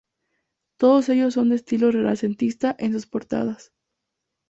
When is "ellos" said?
1.09-1.35